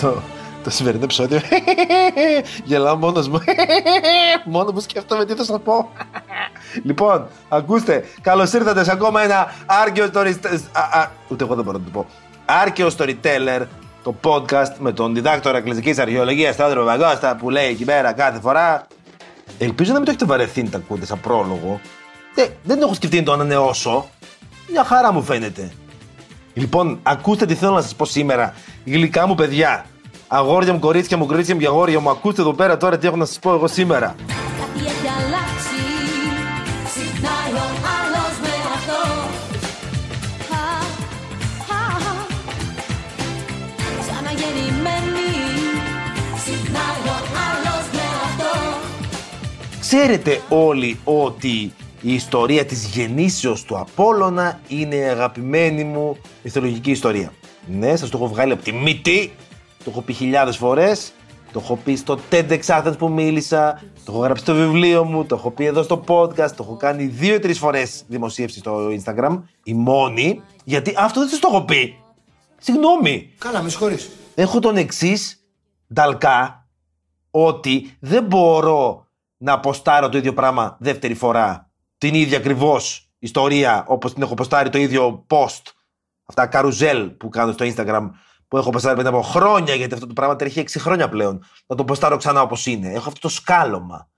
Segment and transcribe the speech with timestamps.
[0.00, 0.22] Το,
[0.64, 1.40] το σημερινό επεισόδιο.
[2.64, 3.40] Γελάω μόνος μου.
[4.44, 5.90] Μόνος μου σκέφτομαι τι θα σας πω.
[6.88, 11.06] λοιπόν, ακούστε, καλώς ήρθατε σε ακόμα ένα άρκαιο storyteller.
[11.28, 12.06] Ούτε εγώ δεν μπορώ να το πω.
[12.44, 13.62] Άρκαιο storyteller,
[14.02, 18.86] το podcast με τον διδάκτορα κλασικής αρχαιολογίας Θόδωρο Παπακώστα που λέει εκεί πέρα κάθε φορά.
[19.58, 21.80] Ελπίζω να μην το έχετε βαρεθεί να τα ακούτε σαν πρόλογο.
[22.34, 24.08] Ε, δεν έχω σκεφτεί να το ανανεώσω.
[24.70, 25.70] Μια χαρά μου φαίνεται.
[26.54, 28.54] Λοιπόν, ακούστε τι θέλω να σας πω σήμερα.
[28.84, 29.84] Γλυκά μου παιδιά.
[30.28, 32.10] Αγόρια μου, κορίτσια μου, κορίτσια μου, αγόρια μου.
[32.10, 34.14] Ακούστε εδώ πέρα τώρα τι έχω να σας πω εγώ σήμερα.
[34.26, 35.82] Κάτι έχει αλλάξει
[36.84, 37.66] Ξυπνάει ο
[37.98, 39.00] άλλος με αυτό
[40.54, 40.64] Α,
[41.76, 42.26] α, α.
[44.00, 45.30] Ξαναγεννημένη
[46.36, 48.78] Ξυπνάει ο άλλος με αυτό
[49.80, 51.72] Ξέρετε όλοι ότι
[52.02, 57.32] η ιστορία της γεννήσεως του Απόλλωνα είναι η αγαπημένη μου μυθολογική ιστορία.
[57.66, 59.32] Ναι, σας το έχω βγάλει από τη μύτη,
[59.84, 61.12] το έχω πει χιλιάδες φορές,
[61.52, 65.34] το έχω πει στο TEDx Athens που μίλησα, το έχω γράψει στο βιβλίο μου, το
[65.34, 69.42] έχω πει εδώ στο podcast, το έχω κάνει δύο ή τρεις φορές δημοσίευση στο Instagram,
[69.62, 71.94] η μόνη, γιατί αυτό δεν σας το έχω πει.
[72.58, 73.34] Συγγνώμη.
[73.38, 74.10] Καλά, με συγχωρείς.
[74.34, 75.44] Έχω τον εξής
[75.94, 76.68] νταλκά
[77.30, 79.06] ότι δεν μπορώ
[79.36, 81.69] να αποστάρω το ίδιο πράγμα δεύτερη φορά.
[82.00, 85.62] Την ίδια ακριβώς ιστορία όπως την έχω αποστάρει το ίδιο post.
[86.24, 88.10] Αυτά καρουζέλ που κάνω στο Instagram
[88.48, 91.44] που έχω αποστάρει πριν από χρόνια γιατί αυτό το πράγμα τρέχει 6 χρόνια πλέον.
[91.66, 92.88] Να το αποστάρω ξανά όπως είναι.
[92.88, 94.08] Έχω αυτό το σκάλωμα.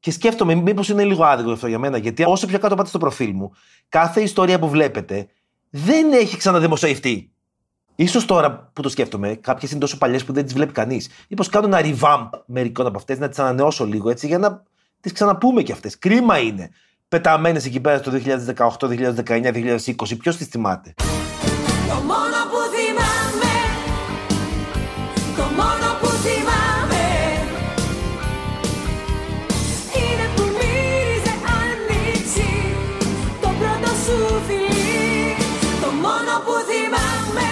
[0.00, 2.98] Και σκέφτομαι, μήπως είναι λίγο άδικο αυτό για μένα, γιατί όσο πιο κάτω πάτε στο
[2.98, 3.52] προφίλ μου,
[3.88, 5.28] κάθε ιστορία που βλέπετε
[5.70, 7.32] δεν έχει ξαναδημοσιευτεί.
[7.94, 11.08] Ίσως τώρα που το σκέφτομαι, κάποιες είναι τόσο παλιές που δεν τις βλέπει κανείς.
[11.28, 14.62] Μήπως κάνω ένα revamp μερικών από αυτές, να τις ανανεώσω λίγο έτσι για να
[15.00, 15.98] τις ξαναπούμε κι αυτές.
[15.98, 16.70] Κρίμα είναι.
[17.16, 18.12] Πεταμένες εκεί πέρα το
[18.78, 20.16] 2018, 2019, 2020.
[20.18, 20.94] Ποιος τις θυμάται;
[21.88, 23.52] Το μόνο που θυμάμαι
[25.36, 27.04] Το μόνο που θυμάμαι
[29.94, 32.48] Είναι που μύριζε άνοιξη
[33.40, 35.36] Το πρώτο σου φιλί
[35.80, 37.48] Το μόνο που θυμάμαι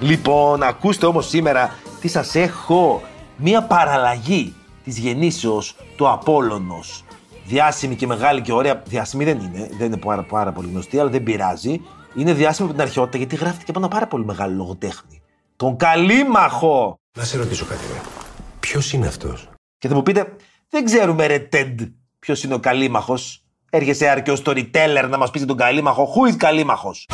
[0.00, 3.02] Λοιπόν, ακούστε όμως σήμερα τι σας έχω.
[3.36, 4.54] Μία παραλλαγή
[4.84, 7.03] της γεννήσεως του Απόλλωνος.
[7.44, 8.82] Διάσημη και μεγάλη και ωραία.
[8.86, 11.80] Διάσημη δεν είναι, δεν είναι πάρα, πάρα πολύ γνωστή, αλλά δεν πειράζει.
[12.14, 15.22] Είναι διάσημη από την αρχαιότητα γιατί γράφτηκε από ένα πάρα πολύ μεγάλο λογοτέχνη.
[15.56, 16.98] Τον Καλήμαχο!
[17.16, 18.00] Να σε ρωτήσω κάτι, ρε.
[18.60, 20.36] Ποιος είναι αυτός; Και θα μου πείτε,
[20.68, 21.80] δεν ξέρουμε ρε Τεντ
[22.18, 23.44] ποιος είναι ο Καλήμαχος.
[23.70, 26.14] Έρχεσαι αρκετό storyteller να μας πεις για τον Καλήμαχο.
[26.14, 27.08] Who is Καλήμαχος;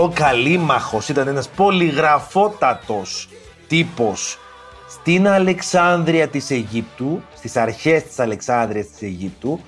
[0.00, 3.28] Ο Καλήμαχος ήταν ένας πολυγραφότατος
[3.68, 4.38] τύπος
[4.88, 9.60] στην Αλεξάνδρεια της Αιγύπτου, στις αρχές της Αλεξάνδρειας της Αιγύπτου.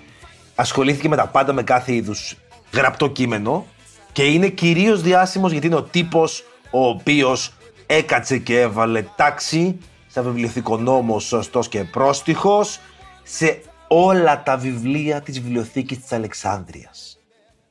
[0.55, 2.37] Ασχολήθηκε με τα πάντα με κάθε είδους
[2.73, 3.67] γραπτό κείμενο
[4.13, 7.53] και είναι κυρίως διάσημος γιατί είναι ο τύπος ο οποίος
[7.87, 12.81] έκατσε και έβαλε τάξη σαν βιβλιοθηκονόμος σωστός και πρόστιχος
[13.23, 17.19] σε όλα τα βιβλία της βιβλιοθήκης της Αλεξάνδρειας.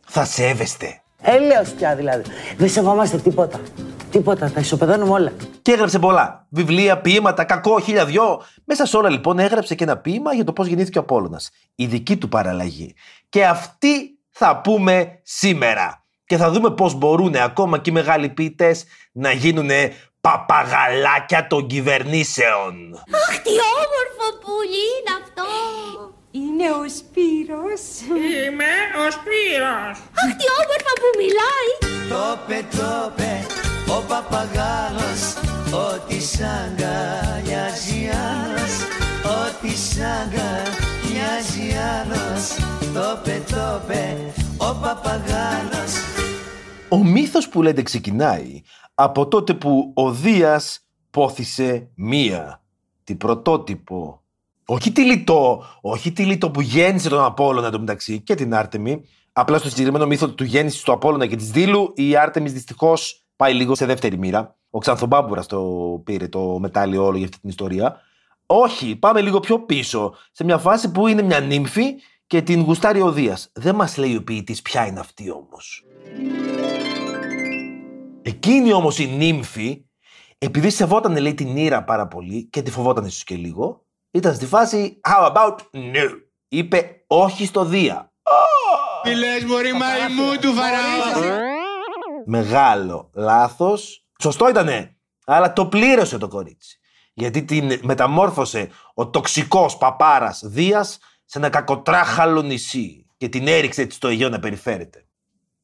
[0.06, 1.02] Θα σέβεστε.
[1.22, 2.24] Έλεος πια δηλαδή.
[2.57, 3.59] Δεν σεβόμαστε τίποτα.
[4.12, 4.52] Τίποτα.
[4.52, 5.31] Τα ισοπεδώνουμε όλα.
[5.62, 6.47] Και έγραψε πολλά.
[6.50, 8.41] Βιβλία, ποίηματα, κακό, χίλια δυο.
[8.66, 11.50] Μέσα σε όλα λοιπόν έγραψε και ένα ποίημα για το πώς γεννήθηκε ο Απόλλωνας.
[11.75, 12.96] Η δική του παραλλαγή.
[13.29, 16.03] Και αυτή θα πούμε σήμερα.
[16.25, 19.69] Και θα δούμε πώς μπορούν ακόμα και οι μεγάλοι ποιητές να γίνουν
[20.22, 22.94] παπαγαλάκια των κυβερνήσεων.
[22.94, 25.43] Αχ, τι όμορφο πουλί είναι αυτό
[26.40, 27.84] Είναι ο Σπύρος.
[28.32, 29.96] Είμαι ο Σπύρος.
[30.20, 31.72] Αχ, τι όμορφα που μιλάει
[32.12, 33.34] Τόπε, τόπε,
[33.96, 35.22] ο παπαγάλος
[35.88, 38.02] Ό,τι σ' αγκαλιάζει
[38.32, 38.74] άλλος
[39.40, 42.44] Ό,τι σ' αγκαλιάζει άλλος
[42.94, 45.94] Τόπε, τόπε, ο παπαγάλος
[46.90, 48.62] Ο μύθος που λέτε ξεκινάει
[48.94, 52.64] από τότε που ο Δίας πόθησε μία,
[53.03, 54.18] την πρωτότυπο.
[54.71, 59.01] Όχι τη λιτό, όχι τη λιτό που γέννησε τον Απόλλωνα εντωμεταξύ και την Άρτεμι.
[59.33, 63.53] Απλά στο συγκεκριμένο μύθο του γέννηση του Απόλλωνα και της Δήλου, η Άρτεμις δυστυχώς πάει
[63.53, 64.57] λίγο σε δεύτερη μοίρα.
[64.69, 65.61] Ο Ξανθομπάμπουρας το
[66.03, 68.01] πήρε το μετάλλιο όλο για αυτή την ιστορία.
[68.45, 70.13] Όχι, πάμε λίγο πιο πίσω.
[70.31, 71.83] Σε μια φάση που είναι μια νύμφη
[72.27, 73.49] και την γουστάρει ο Δίας.
[73.53, 75.83] Δεν μας λέει ο ποιητής ποια είναι αυτή όμως.
[78.21, 79.85] Εκείνη όμως η νύμφη,
[80.37, 84.46] επειδή σεβόταν λέει την ήρα πάρα πολύ και τη φοβόταν ίσως και λίγο, ήταν στη
[84.46, 86.09] φάση How about no.
[86.47, 88.11] Είπε όχι στο Δία.
[89.03, 91.38] Τι λες μωρή μαϊμού του Φαραώ;
[92.26, 94.06] Μεγάλο λάθος.
[94.22, 96.79] Σωστό ήτανε, αλλά το πλήρωσε το κορίτσι.
[97.14, 103.97] Γιατί την μεταμόρφωσε ο τοξικός παπάρας Δίας σε ένα κακοτράχαλο νησί και την έριξε έτσι
[103.97, 105.03] στο Αιγαίο να περιφέρεται.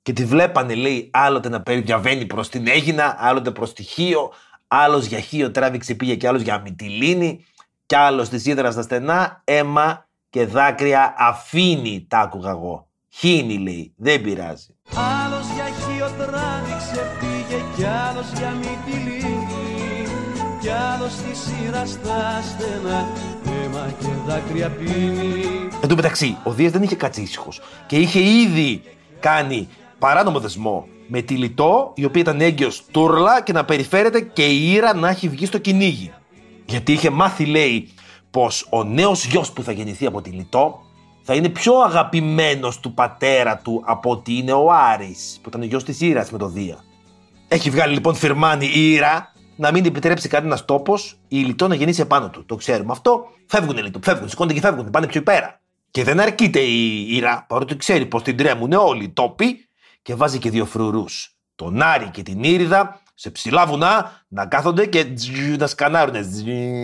[0.01, 4.31] Και τη βλέπανε, λέει, άλλοτε να περι- διαβαίνει προς την Έγινα, άλλοτε προς τη Χίο,
[4.68, 7.45] άλλος για Χίο τράβηξε πήγε και άλλος για Μυτιλίνη,
[7.85, 12.87] κι άλλο της σίδερα στα στενά, αίμα και δάκρυα αφήνει, τα άκουγα εγώ.
[13.09, 14.75] Χύνει, λέει, δεν πειράζει.
[14.95, 19.55] Άλλος για χείο τράβηξε πήγε κι άλλος για Μυτιλίνη
[20.61, 23.07] κι άλλος στη σειρά στα στενά
[23.45, 27.49] αίμα και δάκρυα πίνει Εν τω μεταξύ, ο Δίας δεν είχε κάτσει ήσυχο
[27.88, 28.81] και είχε ήδη
[29.19, 29.67] κάνει
[29.99, 34.71] παράνομο δεσμό με τη Λιτό, η οποία ήταν έγκυος τούρλα και να περιφέρεται και η
[34.71, 36.13] Ήρα να έχει βγει στο κυνήγι.
[36.65, 37.89] Γιατί είχε μάθει, λέει,
[38.31, 40.79] πως ο νέος γιος που θα γεννηθεί από τη Λιτό
[41.21, 45.65] θα είναι πιο αγαπημένος του πατέρα του από ότι είναι ο Άρης, που ήταν ο
[45.65, 46.83] γιος της Ήρας με το Δία.
[47.47, 52.01] Έχει βγάλει λοιπόν φιρμάνι η Ήρα να μην επιτρέψει κανένας τόπος η Λιτό να γεννήσει
[52.01, 52.45] επάνω του.
[52.45, 53.25] Το ξέρουμε αυτό.
[53.45, 55.62] Φεύγουν οι Λιτό, φεύγουν, σηκώνται και φεύγουν, πάνε πιο πέρα.
[55.91, 59.67] Και δεν αρκείται η Ήρα, παρότι ξέρει πως την τρέμουν όλοι οι τόποι,
[60.01, 61.35] και βάζει και δύο φρουρούς.
[61.56, 66.19] Τον Άρη και την Ήριδα σε ψηλά βουνά να κάθονται και τζζζ, να σκανάρουνε.
[66.21, 66.44] τζζζ,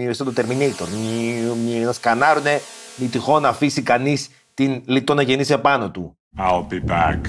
[0.09, 0.87] Σαν το Terminator.
[0.87, 2.61] Τζζζ, Να σκανάρουνε,
[2.95, 6.17] μη τυχόν να αφήσει κανείς την Λιτό να γεννήσει επάνω του.
[6.39, 7.19] I'll be back.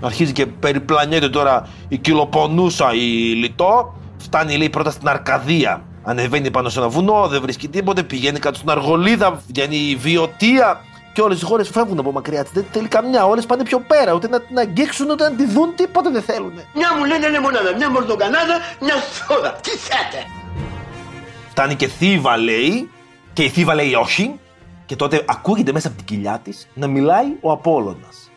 [0.00, 3.94] Αρχίζει και περιπλανιέται τώρα η κυλοπονούσα η Λιτό.
[4.18, 5.82] Φτάνει λέει πρώτα στην Αρκαδία.
[6.02, 8.02] Ανεβαίνει πάνω σε ένα βουνό, δεν βρίσκει τίποτε.
[8.02, 10.80] Πηγαίνει κάτω στην Αργολίδα, βγαίνει η Βιωτία.
[11.18, 12.52] Και όλες οι χώρες φεύγουν από μακριά της.
[12.52, 13.26] Δεν θέλει καμιά.
[13.26, 14.12] Όλες πάνε πιο πέρα.
[14.12, 16.52] Ούτε να την αγγίξουν, ούτε να τη δουν, τίποτα δεν θέλουν.
[16.74, 19.52] Μια μου λένε λεμονάδα, μια μορτοκανάδα, μια σόδα.
[19.52, 20.26] Τι θέτε.
[21.50, 22.90] Φτάνει και θύβα λέει.
[23.32, 24.40] Και η θύβα λέει όχι.
[24.86, 28.30] Και τότε ακούγεται μέσα από την κοιλιά της να μιλάει ο Απόλλωνας.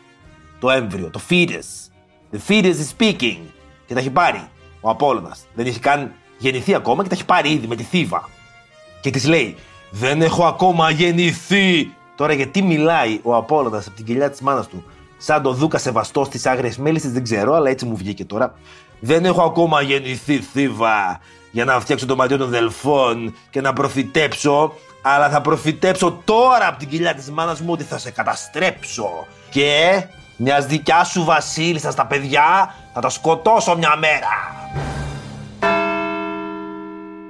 [0.60, 1.90] Το έμβριο, το fetus.
[2.32, 3.38] The fetus is speaking.
[3.86, 4.48] Και τα έχει πάρει
[4.80, 5.46] ο Απόλλωνας.
[5.54, 8.28] Δεν έχει καν γεννηθεί ακόμα και τα έχει πάρει ήδη με τη θύβα.
[9.00, 9.56] Και της λέει:
[9.90, 11.92] Δεν έχω ακόμα γεννηθεί.
[12.14, 14.84] Τώρα γιατί μιλάει ο Απόλλωνας από την κοιλιά της μάνας του,
[15.16, 18.54] σαν το Δούκα Σεβαστός στι άγριε μέλισσε, δεν ξέρω, αλλά έτσι μου βγήκε τώρα.
[19.00, 21.20] Δεν έχω ακόμα γεννηθεί θύβα
[21.50, 24.72] για να φτιάξω το ματιό των δελφών και να προφητέψω,
[25.02, 29.26] αλλά θα προφητέψω τώρα από την κοιλιά της μάνας μου ότι θα σε καταστρέψω.
[29.50, 30.04] Και
[30.36, 34.28] μιας δικιάς σου βασίλισσας στα παιδιά θα τα σκοτώσω μια μέρα.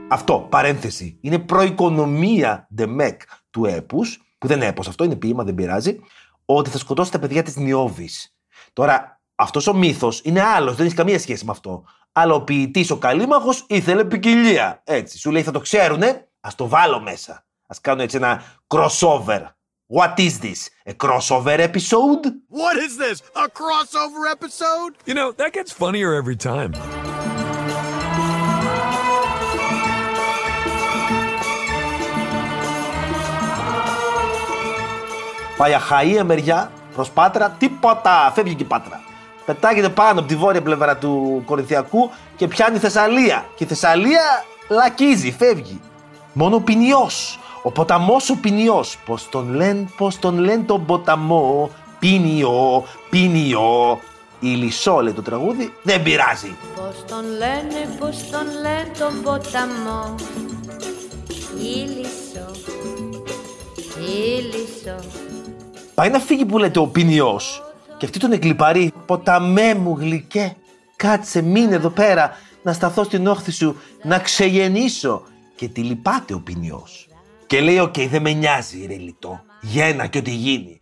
[0.08, 3.20] Αυτό, παρένθεση, είναι προοικονομία Ντεμεκ
[3.50, 6.00] του έπους, που δεν είναι έπος αυτό, είναι ποίημα, δεν πειράζει,
[6.44, 8.36] ότι θα σκοτώσει τα παιδιά της Νιώβης.
[8.72, 11.84] Τώρα, αυτός ο μύθος είναι άλλος, δεν έχει καμία σχέση με αυτό.
[12.12, 14.80] Αλλά ο ποιητής, ο Καλήμαχος, ήθελε ποικιλία.
[14.84, 17.44] Έτσι, σου λέει θα το ξέρουνε, ας το βάλω μέσα.
[17.66, 19.46] Ας κάνω έτσι ένα crossover.
[19.94, 20.60] What is this?
[20.86, 22.24] A crossover episode?
[22.60, 23.18] What is this?
[23.34, 24.92] A crossover episode?
[25.06, 26.72] You know, that gets funnier every time.
[35.62, 38.32] Πάει αχαία μεριά προς Πάτρα, τίποτα.
[38.34, 39.00] Φεύγει και η Πάτρα.
[39.44, 43.44] Πετάγεται πάνω από τη βόρεια πλευρά του Κορινθιακού και πιάνει Θεσσαλία.
[43.56, 45.80] Και η Θεσσαλία λακίζει, φεύγει.
[46.32, 48.98] Μόνο ο Ποινιός, ο ποταμός ο Ποινιός.
[49.06, 51.70] Πώς τον λένε, πώς τον λένε τον ποταμό.
[51.98, 54.00] Ποινιό, Ποινιό.
[54.40, 56.56] Η Λυσό λέει το τραγούδι, δεν πειράζει.
[56.74, 60.14] Πώς τον λένε, πώς τον λένε τον ποταμό
[61.56, 62.50] Ήλισσο,
[63.98, 65.21] ήλισσο
[66.02, 67.62] Πάει να φύγει που λέτε ο ποινιός
[67.96, 68.92] και αυτή τον εκλυπαρεί.
[69.06, 70.56] Ποταμέ μου γλυκέ,
[70.96, 75.22] κάτσε μείνε εδώ πέρα να σταθώ στην όχθη σου, να ξεγεννήσω.
[75.56, 77.08] Και τη λυπάται ο Πηνειός.
[77.46, 80.78] Και λέει, οκ, δεν με νοιάζει ρε Λητώ, γέννα και ό,τι γίνει.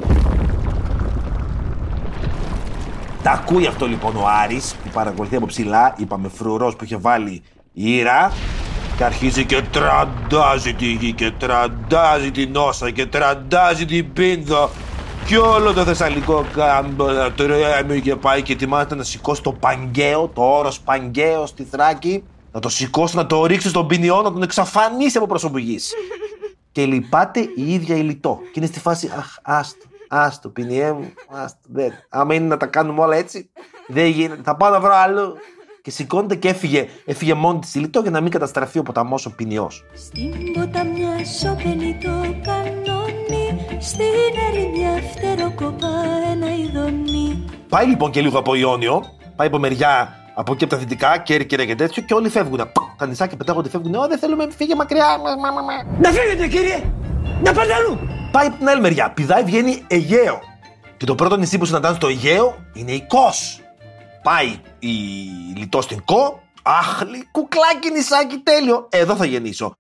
[3.23, 7.43] Τα ακούει αυτό λοιπόν ο Άρης που παρακολουθεί από ψηλά, είπαμε φρουρός που είχε βάλει
[7.73, 8.33] η Ήρα
[8.97, 14.71] και αρχίζει και τραντάζει τη γη και τραντάζει την Όσσα και τραντάζει την Πίνδο
[15.31, 20.29] και όλο το θεσσαλικό κάμπο να τρέμει και πάει και ετοιμάζεται να σηκώσει το Παγκαίο,
[20.29, 24.43] το όρος Παγκαίο στη Θράκη να το σηκώσει, να το ρίξει στον ποινιό, να τον
[24.43, 25.93] εξαφανίσει από πρόσωπο γης.
[26.73, 28.39] και λυπάται η ίδια η Λιτό.
[28.43, 31.93] Και είναι στη φάση, αχ, άστο, άστο, ποινιέ μου, άστο, δεν.
[32.09, 33.51] Άμα είναι να τα κάνουμε όλα έτσι,
[33.89, 34.41] δεν γίνεται.
[34.45, 35.37] Θα πάω να βρω άλλο.
[35.83, 39.27] και σηκώνεται και έφυγε, έφυγε μόνη της η Λιτό για να μην καταστραφεί ο ποταμός
[39.27, 39.71] ο ποινιό.
[39.95, 42.11] Στην ποταμιά σωπαίνει το
[42.43, 42.90] κανόνι
[43.81, 44.05] Στην
[44.51, 45.89] ερημιά φτεροκοπά
[46.31, 49.05] ένα ειδονί Πάει λοιπόν και λίγο από Ιόνιο,
[49.37, 52.61] πάει από μεριά από εκεί από τα δυτικά, Κέρκυρα και τέτοιο, και όλοι φεύγουν.
[52.97, 53.95] Τα νησάκια πετάγονται, φεύγουν.
[53.95, 55.19] Ω, δεν θέλουμε, φύγε μακριά.
[55.19, 55.99] Μα, μα, μα, μα.
[56.01, 56.83] Να φύγετε κύριε!
[57.43, 57.99] Να πάτε αλλού!
[58.33, 59.11] Πάει από την άλλη μεριά.
[59.11, 60.41] Πηδάει, βγαίνει Αιγαίο.
[60.97, 63.61] Και το πρώτο νησί που συναντάνε στο Αιγαίο είναι η Κος.
[64.23, 64.89] Πάει η
[65.57, 66.43] λιτός στην Κο.
[66.79, 68.89] Αχ, λι- κουκλάκι νησάκι, τέλειο.
[68.91, 69.77] Εδώ θα γεννήσω.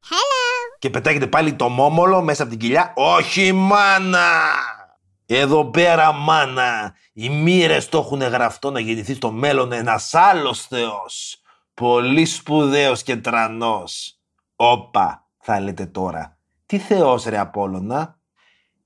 [0.78, 2.92] Και πετάγεται πάλι το μόμολο μέσα από την κοιλιά.
[2.96, 4.28] Όχι, μάνα!
[5.26, 6.94] Εδώ πέρα, μάνα.
[7.12, 11.42] Οι μοίρες το έχουν γραφτό να γεννηθεί στο μέλλον ένας άλλος Θεός.
[11.74, 14.18] Πολύ σπουδαίος και τρανός.
[14.56, 16.38] Όπα, θα λέτε τώρα.
[16.66, 18.18] Τι Θεός ρε Απόλλωνα;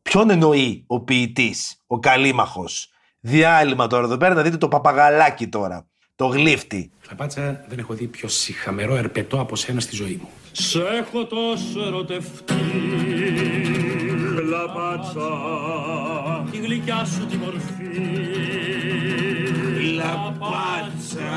[0.02, 2.88] Ποιον εννοεί ο ποιητής, ο καλήμαχος.
[3.20, 5.87] Διάλειμμα τώρα εδώ πέρα να δείτε το παπαγαλάκι τώρα.
[6.16, 6.90] Το γλύφτη.
[7.06, 10.28] Κλαπάτσα, δεν έχω δει πιο συχαμερό ερπετό από σένα στη ζωή μου.
[10.52, 12.54] Σ' έχω τόσο ερωτευτεί
[14.49, 15.28] Λαπάτσα
[16.50, 17.85] Τη γλυκιά σου τη μορφή
[19.94, 21.33] Λαπάτσα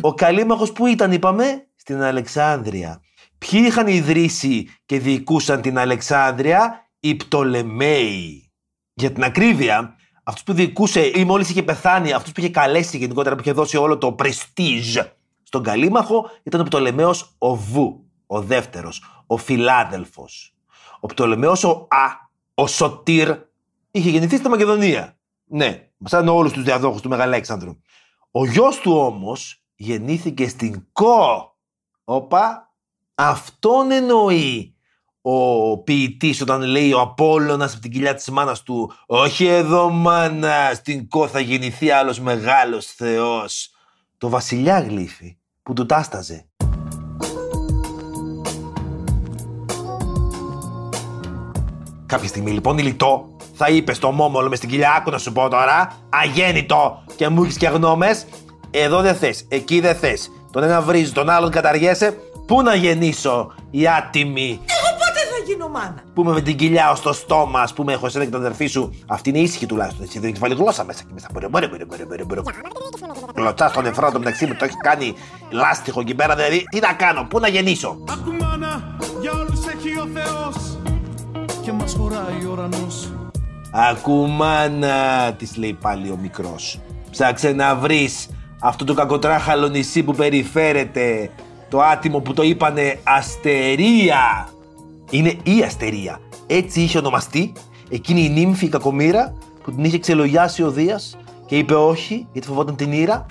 [0.00, 3.00] Ο καλήμαχος που ήταν είπαμε στην Αλεξάνδρεια.
[3.38, 8.50] Ποιοι είχαν ιδρύσει και διοικούσαν την Αλεξάνδρεια, οι Πτολεμαίοι.
[8.92, 9.96] Για την ακρίβεια,
[10.28, 13.76] αυτός που διοικούσε ή μόλις είχε πεθάνει, αυτός που είχε καλέσει γενικότερα, που είχε δώσει
[13.76, 14.96] όλο το πρεστίζ
[15.42, 20.54] στον καλήμαχο, ήταν ο Πτολεμαίος ο Βου, ο δεύτερος, ο Φιλάδελφος.
[21.00, 23.36] Ο Πτολεμαίος ο Α, ο Σωτήρ,
[23.90, 25.18] είχε γεννηθεί στη Μακεδονία.
[25.44, 27.76] Ναι, σαν όλους τους διαδόχους του Μεγαλέξανδρου.
[28.30, 31.56] Ο γιος του όμως γεννήθηκε στην Κο.
[32.04, 32.74] Όπα,
[33.14, 34.75] αυτόν εννοεί
[35.28, 40.70] ο ποιητής όταν λέει ο Απόλλωνας από την κοιλιά της μάνας του «Όχι εδώ μάνα,
[40.74, 43.70] στην Κο θα γεννηθεί άλλος μεγάλος θεός».
[44.18, 46.46] Το βασιλιά γλύφει που του τάσταζε.
[52.06, 55.32] Κάποια στιγμή λοιπόν η Λιτό θα είπε στο μόμολο με στην κοιλιά, άκου να σου
[55.32, 58.26] πω τώρα, αγέννητο και μου έχεις και γνώμες.
[58.70, 60.30] Εδώ δεν θες, εκεί δεν θες.
[60.52, 62.16] Τον ένα βρίζει, τον άλλον καταργέσαι.
[62.46, 64.60] Πού να γεννήσω, η άτιμη.
[65.48, 66.02] Εγώ πότε θα γίνω μάνα!
[66.14, 68.66] Που είμαι με την κοιλιά ως το στόμα, ας πούμε, έχω εσένα και τον αδερφή
[68.66, 68.94] σου.
[69.06, 70.04] Αυτή είναι ήσυχη τουλάχιστον.
[70.04, 71.28] Εσύ δεν έχει βάλει γλώσσα μέσα και μέσα.
[71.32, 72.42] Μπορεί, μπορεί, μπορεί, μπορεί, μπορεί, μπορεί.
[73.34, 75.14] Κλωτσάς στον νεφρό του μεταξύ μου, το έχει κάνει
[75.50, 76.34] λάστιχο εκεί πέρα.
[76.34, 77.98] Δηλαδή, τι να κάνω, πού να γεννήσω.
[78.10, 80.78] Ακουμάνα για όλους έχει ο Θεός
[81.62, 83.12] Και μας χωράει ο ουρανός
[83.70, 86.80] Ακουμάνα, της λέει πάλι ο μικρός.
[87.10, 88.28] Ψάξε να βρεις
[88.60, 91.30] αυτό το κακοτράχαλο νησί που περιφέρεται.
[91.68, 94.48] Το άτιμο που το είπανε Αστερία.
[95.10, 96.20] Είναι η Αστερία.
[96.46, 97.52] Έτσι είχε ονομαστεί
[97.88, 102.46] εκείνη η νύμφη η κακομήρα που την είχε ξελογιάσει ο Δίας και είπε όχι γιατί
[102.46, 103.26] φοβόταν την ήρα.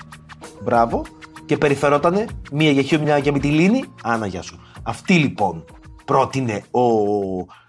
[0.64, 1.06] Μπράβο.
[1.46, 3.84] Και περιφερότανε μία για χιό, μια για μυτιλίνη.
[4.04, 4.60] Άνα, γεια σου.
[4.84, 5.66] Αυτή λοιπόν
[6.06, 6.82] πρότεινε ο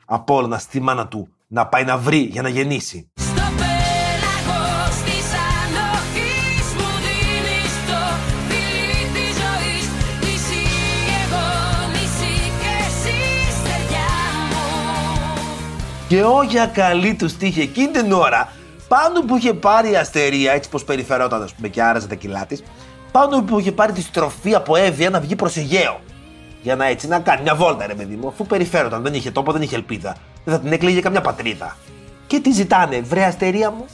[0.05, 3.11] Απόλλωνας στη μάνα του να πάει να βρει για να γεννήσει.
[16.09, 18.53] Και όγια καλή του τύχη εκείνη την ώρα,
[18.89, 22.47] πάνω που είχε πάρει η αστερία, έτσι πως περιφερόταν, ας πούμε, και άραζε τα κιλά
[22.47, 22.63] της,
[23.13, 26.01] πάνω που είχε πάρει τη στροφή από Εύβοια να βγει προς Αιγαίο.
[26.63, 29.53] Για να έτσι να κάνει μια βόλτα, ρε παιδί μου, αφού περιφέρονταν, δεν είχε τόπο,
[29.53, 30.17] δεν είχε ελπίδα.
[30.45, 31.77] Δεν θα την έκλαιγε καμιά πατρίδα.
[32.27, 33.87] Και τι ζητάνε, βρε Αστερία μου,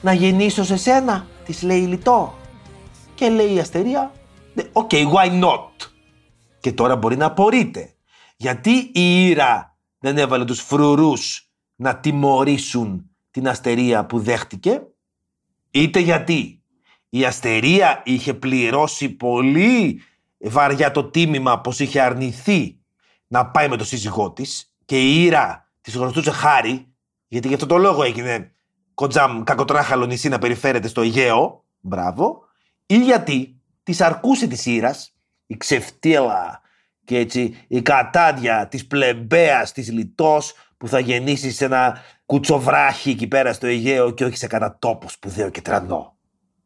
[0.00, 2.34] να γεννήσω σε σένα, της λέει Λητώ.
[3.14, 4.12] Και λέει η Αστερία,
[4.54, 5.88] «Ναι, OK, why not;
[6.60, 7.94] Και τώρα μπορεί να απορείτε.
[8.36, 11.49] Γιατί η Ήρα δεν έβαλε τους φρουρούς
[11.80, 14.82] να τιμωρήσουν την Αστερία που δέχτηκε.
[15.70, 16.62] Είτε γιατί
[17.08, 20.02] η Αστερία είχε πληρώσει πολύ
[20.38, 22.78] βαριά το τίμημα πως είχε αρνηθεί
[23.26, 26.86] να πάει με το σύζυγό της και η Ήρα της γνωστούσε χάρη
[27.28, 28.52] γιατί γι' αυτό το λόγο έγινε
[28.94, 32.44] κοντζάμ κακοτράχαλο νησί να περιφέρεται στο Αιγαίο, μπράβο,
[32.86, 35.14] ή γιατί της αρκούσε της Ήρας
[35.46, 36.60] η ξεφτύλα
[37.04, 43.26] και έτσι η κατάδια της πλεμπέας της λιτός που θα γεννήσεις σε ένα κουτσοβράχι εκεί
[43.26, 46.16] πέρα στο Αιγαίο και όχι σε κανένα τόπο σπουδαίο και τρανό.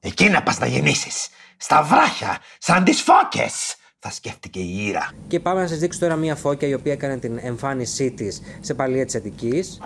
[0.01, 5.11] Εκεί να πας να γεννήσεις, στα βράχια, σαν τις φώκες, θα σκέφτηκε η Ήρα.
[5.27, 8.75] Και πάμε να σας δείξω τώρα μία φώκια η οποία έκανε την εμφάνισή της σε
[8.75, 9.81] παλία της Αττικής.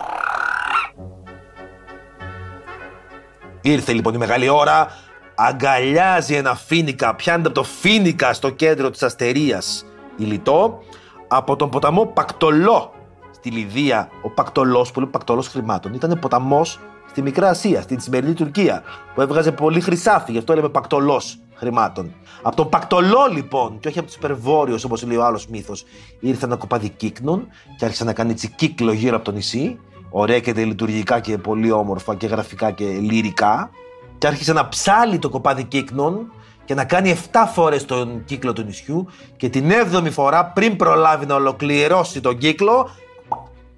[3.61, 4.89] Ήρθε λοιπόν η μεγάλη ώρα,
[5.35, 9.85] αγκαλιάζει ένα φίνικα, πιάνεται από το φίνικα στο κέντρο της αστερίας
[10.17, 10.83] η Λιτό,
[11.29, 12.93] από τον ποταμό Πακτολό
[13.39, 16.81] στη Λιδία, ο Πακτολός, πολύ Πακτολός χρημάτων, ήταν ποταμός
[17.11, 18.83] στη Μικρά Ασία, στην σημερινή Τουρκία,
[19.15, 22.15] που έβγαζε πολύ χρυσάφι, γι' αυτό λέμε πακτολός χρημάτων.
[22.43, 25.85] Από τον πακτολό λοιπόν, και όχι από τους υπερβόρειου όπως λέει ο άλλος μύθος,
[26.21, 29.79] ήρθε ένα κοπάδι κύκνων και άρχισε να κάνει έτσι κύκλο γύρω από το νησί.
[30.11, 33.71] Ωραία και λειτουργικά και πολύ όμορφα και γραφικά και λυρικά.
[34.19, 36.33] Και άρχισε να ψάλει το κοπάδι κύκνων
[36.65, 41.27] και να κάνει 7 φορές τον κύκλο του νησιού και την 7η φορά πριν προλάβει
[41.27, 42.91] να ολοκληρώσει τον κύκλο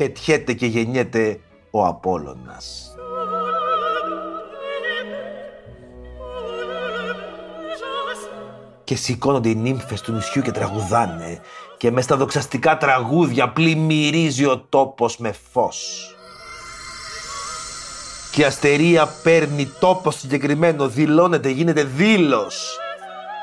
[0.01, 1.41] πετιέται και γεννιέται
[1.71, 2.95] ο Απόλλωνας.
[8.85, 11.41] Και σηκώνονται οι νύμφες του νησιού και τραγουδάνε
[11.77, 16.11] και μες στα δοξαστικά τραγούδια πλημμυρίζει ο τόπος με φως.
[18.33, 22.79] Και η αστερία παίρνει τόπος συγκεκριμένο, δηλώνεται, γίνεται δήλος.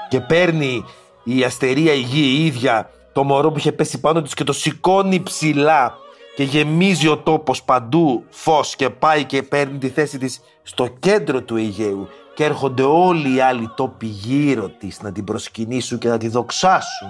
[0.09, 0.85] Και παίρνει
[1.23, 4.53] η αστερία η γη η ίδια το μωρό που είχε πέσει πάνω της και το
[4.53, 6.05] σηκώνει ψηλά
[6.37, 11.41] και γεμίζει ο τόπος παντού φως και πάει και παίρνει τη θέση της στο κέντρο
[11.41, 16.17] του Αιγαίου και έρχονται όλοι οι άλλοι τόποι γύρω της να την προσκυνήσουν και να
[16.17, 17.09] τη δοξάσουν.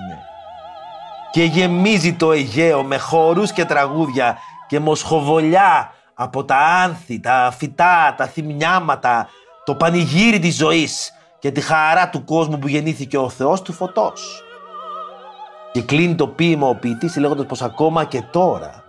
[1.32, 8.14] Και γεμίζει το Αιγαίο με χορούς και τραγούδια και μοσχοβολιά από τα άνθη, τα φυτά,
[8.18, 9.30] τα θυμιάματα,
[9.66, 14.44] το πανηγύρι της ζωής και τη χαρά του κόσμου που γεννήθηκε ο Θεός του φωτός.
[15.72, 18.86] Και κλείνει το ποίημα ο ποιητής λέγοντας πως ακόμα και τώρα,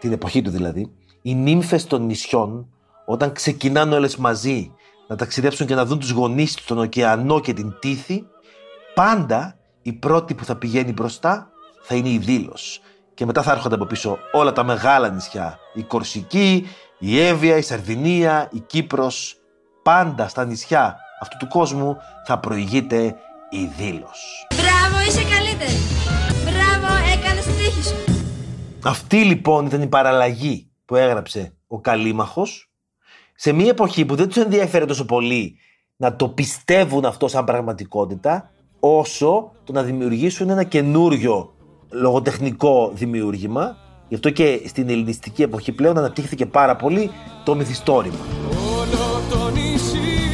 [0.00, 0.92] την εποχή του δηλαδή,
[1.22, 2.68] οι νύμφες των νησιών
[3.06, 4.74] όταν ξεκινάνε όλες μαζί
[5.08, 8.26] να ταξιδέψουν και να δουν τους γονείς τους στον ωκεανό και την τύθη,
[8.94, 11.50] πάντα η πρώτη που θα πηγαίνει μπροστά
[11.82, 12.80] θα είναι η δήλωση.
[13.14, 15.58] Και μετά θα έρχονται από πίσω όλα τα μεγάλα νησιά.
[15.74, 19.34] Η Κορσική, η Εύβοια, η Σαρδινία, η Κύπρος.
[19.82, 23.16] Πάντα στα νησιά αυτού του κόσμου θα προηγείται
[23.50, 24.46] η δήλωση.
[24.54, 25.99] Μπράβο, είσαι καλύτερη.
[28.84, 32.70] Αυτή λοιπόν ήταν η παραλλαγή που έγραψε ο Καλήμαχος
[33.34, 35.56] σε μια εποχή που δεν τους ενδιαφέρει τόσο πολύ
[35.96, 41.54] να το πιστεύουν αυτό σαν πραγματικότητα όσο το να δημιουργήσουν ένα καινούριο
[41.90, 43.76] λογοτεχνικό δημιούργημα.
[44.08, 47.10] Γι' αυτό και στην ελληνιστική εποχή πλέον αναπτύχθηκε πάρα πολύ
[47.44, 48.18] το μυθιστόρημα.
[48.50, 50.29] Όλο το νησί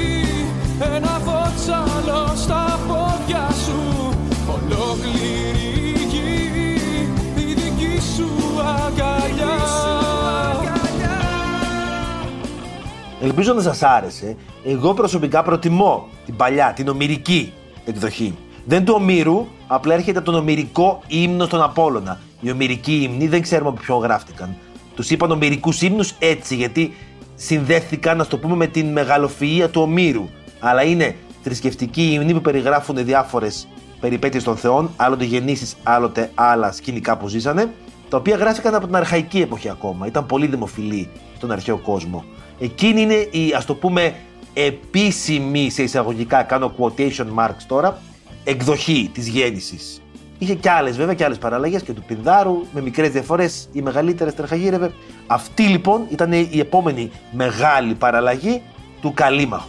[13.39, 14.37] Ελπίζω να σας άρεσε.
[14.65, 17.53] Εγώ προσωπικά προτιμώ την παλιά, την ομυρική
[17.85, 18.35] εκδοχή.
[18.65, 22.21] Δεν του Ομήρου, απλά έρχεται από τον ομυρικό ύμνο στον Απόλλωνα.
[22.41, 24.57] Οι ομυρικοί ύμνοι δεν ξέρουμε από ποιον γράφτηκαν.
[24.95, 26.95] Τους είπαν ομυρικούς ύμνους έτσι, γιατί
[27.35, 30.29] συνδέθηκαν, να το πούμε, με την μεγαλοφυΐα του Ομήρου.
[30.61, 33.69] Αλλά είναι θρησκευτικοί ύμνοι που περιγράφουν διάφορες
[34.01, 37.73] περιπέτειες των θεών, άλλοτε γεννήσεις, άλλοτε άλλα σκηνικά που ζήσανε,
[38.09, 40.07] τα οποία γράφηκαν από την αρχαϊκή εποχή ακόμα.
[40.07, 42.25] Ήταν πολύ δημοφιλή στον αρχαίο κόσμο.
[42.59, 44.15] Εκείνη είναι η, ας το πούμε,
[44.53, 47.99] επίσημη, σε εισαγωγικά, κάνω quotation marks τώρα,
[48.45, 50.01] εκδοχή της γέννησης.
[50.39, 53.69] Είχε και άλλες βέβαια και άλλες παραλλαγές και του Πινδάρου με μικρές διαφορές.
[53.73, 54.93] Οι μεγαλύτερες τρεχαγύρευε.
[55.27, 58.63] Αυτή λοιπόν ήταν η επόμενη μεγάλη παραλλαγή
[59.01, 59.69] του Καλήμαχου.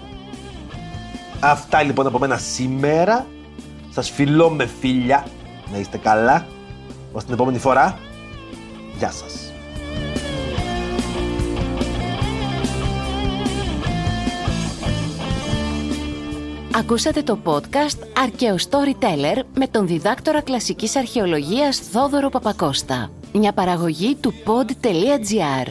[1.40, 3.26] Αυτά λοιπόν από μένα σήμερα.
[3.90, 5.26] Σας φιλώ με φίλια.
[5.72, 6.46] Να είστε καλά.
[7.12, 7.98] Ως την επόμενη φορά.
[8.98, 9.52] Γεια σας.
[16.76, 23.12] Ακούσατε το podcast «Αρκαίο Storyteller» με τον διδάκτορα κλασικής αρχαιολογίας Θόδωρο Παπακώστα.
[23.34, 25.68] Μια παραγωγή του pod.gr.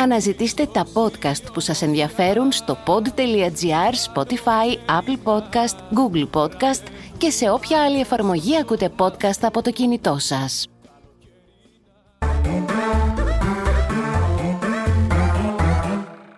[0.00, 6.82] Αναζητήστε τα podcast που σας ενδιαφέρουν στο pod.gr, Spotify, Apple Podcast, Google Podcast
[7.18, 10.69] και σε όποια άλλη εφαρμογή ακούτε podcast από το κινητό σας.